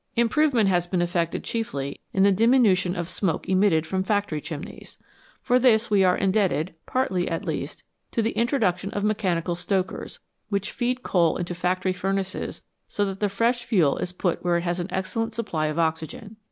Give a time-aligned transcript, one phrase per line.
[0.15, 4.97] Improvement has been effected chiefly in the diminution of smoke emitted from factory chimneys.
[5.43, 10.19] For this we are indebted, partly at least, to the introduction of mechanical stokers,
[10.49, 14.63] which feed coal into factory furnaces so that the fresh fuel is put where it
[14.63, 16.37] has an excellent supply of oxygen.